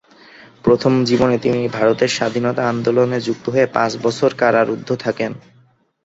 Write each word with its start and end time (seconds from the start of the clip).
প্রথম 0.63 0.93
জীবনে 1.03 1.35
তিনি 1.37 1.61
ভারতের 1.67 2.09
স্বাধীনতা 2.09 2.63
আন্দোলনে 2.67 3.17
যুক্ত 3.21 3.45
হয়ে 3.49 3.67
পাঁচ 3.67 3.91
বছর 4.03 4.29
কারারুদ্ধ 4.33 4.89
থাকেন। 4.95 5.31